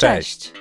[0.00, 0.52] Cześć!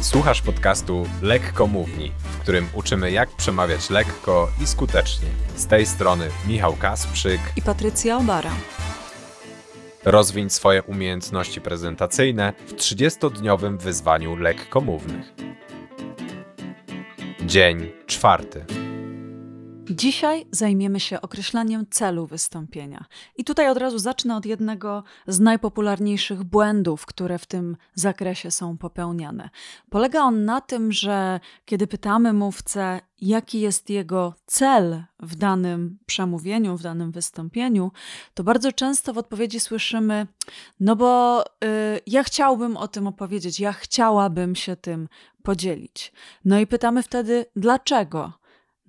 [0.00, 5.28] Słuchasz podcastu Lekko Mówni, w którym uczymy jak przemawiać lekko i skutecznie.
[5.56, 8.50] Z tej strony Michał Kasprzyk i Patrycja Obara.
[10.04, 15.32] Rozwiń swoje umiejętności prezentacyjne w 30-dniowym wyzwaniu lekkomównych.
[17.42, 18.64] Dzień czwarty.
[19.90, 23.04] Dzisiaj zajmiemy się określaniem celu wystąpienia.
[23.36, 28.78] I tutaj od razu zacznę od jednego z najpopularniejszych błędów, które w tym zakresie są
[28.78, 29.50] popełniane.
[29.90, 36.76] Polega on na tym, że kiedy pytamy mówcę, jaki jest jego cel w danym przemówieniu,
[36.76, 37.92] w danym wystąpieniu,
[38.34, 40.26] to bardzo często w odpowiedzi słyszymy:
[40.80, 41.46] No bo y,
[42.06, 45.08] ja chciałbym o tym opowiedzieć, ja chciałabym się tym
[45.42, 46.12] podzielić.
[46.44, 48.39] No i pytamy wtedy, dlaczego?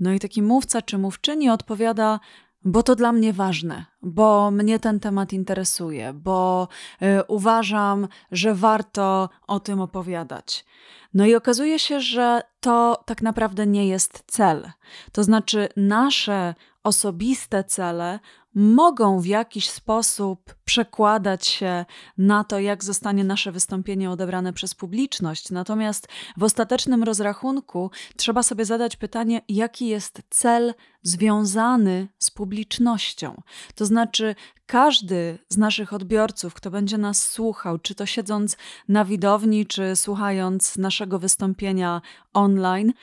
[0.02, 2.20] No i taki mówca czy mówczyni odpowiada,
[2.66, 6.68] bo to dla mnie ważne, bo mnie ten temat interesuje, bo
[7.02, 10.66] y, uważam, że warto o tym opowiadać.
[11.14, 14.72] No i okazuje się, że to tak naprawdę nie jest cel.
[15.12, 18.20] To znaczy, nasze osobiste cele
[18.56, 21.86] mogą w jakiś sposób przekładać się
[22.18, 25.52] na to, jak zostanie nasze wystąpienie odebrane przez publiczność.
[25.52, 33.42] Natomiast w ostatecznym rozrachunku trzeba sobie zadać pytanie, jaki jest cel związany z publicznością.
[33.75, 39.66] To znaczy, każdy z naszych odbiorców, kto będzie nas słuchał, czy to siedząc na widowni,
[39.66, 42.02] czy słuchając naszego wystąpienia
[42.34, 42.94] online,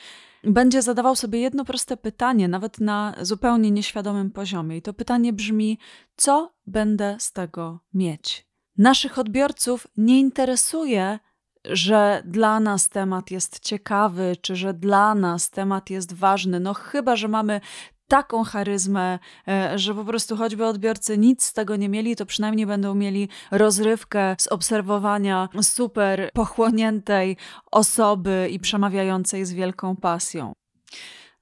[0.44, 4.76] będzie zadawał sobie jedno proste pytanie, nawet na zupełnie nieświadomym poziomie.
[4.76, 5.78] I to pytanie brzmi:
[6.16, 8.46] co będę z tego mieć?
[8.76, 11.18] Naszych odbiorców nie interesuje,
[11.64, 16.60] że dla nas temat jest ciekawy, czy że dla nas temat jest ważny.
[16.60, 17.60] No, chyba, że mamy
[18.08, 22.66] taką charyzmę, e, że po prostu choćby odbiorcy nic z tego nie mieli, to przynajmniej
[22.66, 27.36] będą mieli rozrywkę z obserwowania super pochłoniętej
[27.70, 30.52] osoby i przemawiającej z wielką pasją.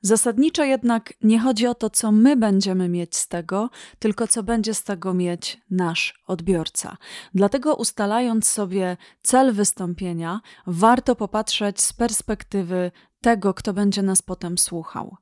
[0.01, 4.75] Zasadniczo jednak nie chodzi o to, co my będziemy mieć z tego, tylko co będzie
[4.75, 6.97] z tego mieć nasz odbiorca.
[7.35, 12.91] Dlatego ustalając sobie cel wystąpienia, warto popatrzeć z perspektywy
[13.27, 15.17] tego, kto będzie nas potem słuchał.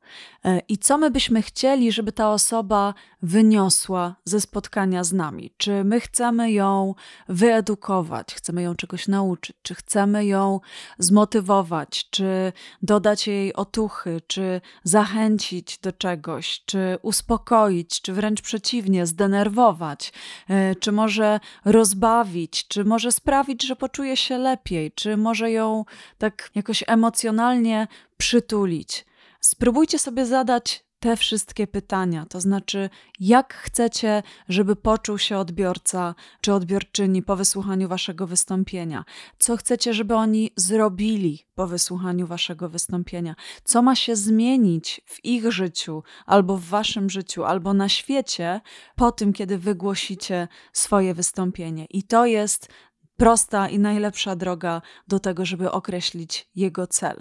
[0.44, 5.50] E, I co my byśmy chcieli, żeby ta osoba wyniosła ze spotkania z nami?
[5.56, 6.94] Czy my chcemy ją
[7.28, 10.60] wyedukować, chcemy ją czegoś nauczyć, czy chcemy ją
[10.98, 20.12] zmotywować, czy dodać jej otuchy, czy zachęcić do czegoś, czy uspokoić, czy wręcz przeciwnie, zdenerwować,
[20.48, 25.84] e, czy może rozbawić, czy może sprawić, że poczuje się lepiej, czy może ją
[26.18, 29.06] tak jakoś emocjonalnie przytulić.
[29.40, 32.90] Spróbujcie sobie zadać te wszystkie pytania, to znaczy,
[33.20, 39.04] jak chcecie, żeby poczuł się odbiorca czy odbiorczyni po wysłuchaniu waszego wystąpienia,
[39.38, 43.34] co chcecie, żeby oni zrobili po wysłuchaniu waszego wystąpienia,
[43.64, 48.60] co ma się zmienić w ich życiu, albo w waszym życiu, albo na świecie
[48.96, 51.86] po tym, kiedy wygłosicie swoje wystąpienie.
[51.90, 52.68] I to jest
[53.16, 57.20] prosta i najlepsza droga do tego, żeby określić jego cel.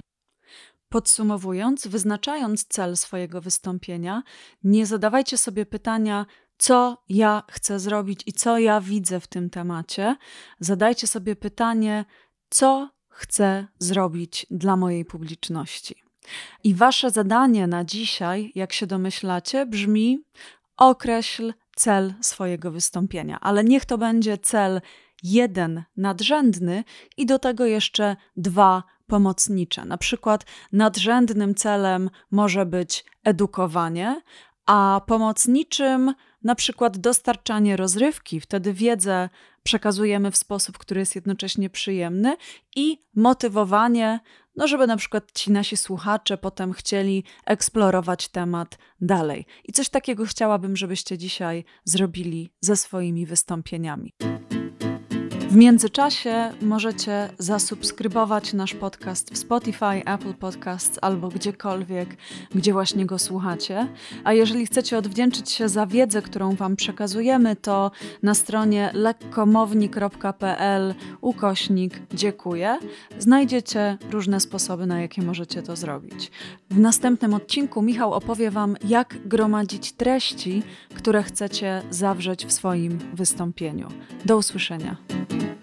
[0.94, 4.24] Podsumowując, wyznaczając cel swojego wystąpienia,
[4.64, 6.26] nie zadawajcie sobie pytania,
[6.58, 10.16] co ja chcę zrobić i co ja widzę w tym temacie.
[10.60, 12.06] Zadajcie sobie pytanie,
[12.50, 15.96] co chcę zrobić dla mojej publiczności.
[16.64, 20.24] I wasze zadanie na dzisiaj, jak się domyślacie, brzmi:
[20.78, 24.82] określ cel swojego wystąpienia, ale niech to będzie cel
[25.24, 26.84] jeden nadrzędny
[27.18, 29.86] i do tego jeszcze dwa pomocnicze.
[29.86, 34.22] Na przykład nadrzędnym celem może być edukowanie,
[34.66, 39.30] a pomocniczym na przykład dostarczanie rozrywki, wtedy wiedzę
[39.64, 42.38] przekazujemy w sposób, który jest jednocześnie przyjemny
[42.76, 44.20] i motywowanie,
[44.56, 49.46] no żeby na przykład ci nasi słuchacze potem chcieli eksplorować temat dalej.
[49.64, 54.14] I coś takiego chciałabym, żebyście dzisiaj zrobili ze swoimi wystąpieniami.
[55.54, 62.18] W międzyczasie możecie zasubskrybować nasz podcast w Spotify, Apple Podcasts albo gdziekolwiek,
[62.56, 63.88] gdzie właśnie go słuchacie.
[64.24, 67.92] A jeżeli chcecie odwdzięczyć się za wiedzę, którą Wam przekazujemy, to
[68.24, 72.80] na stronie lekkomowni.pl ukośnik dziękuję
[73.20, 76.32] znajdziecie różne sposoby, na jakie możecie to zrobić.
[76.70, 80.64] W następnym odcinku Michał opowie Wam, jak gromadzić treści,
[80.96, 83.88] które chcecie zawrzeć w swoim wystąpieniu.
[84.26, 85.13] Do usłyszenia.
[85.30, 85.63] thank you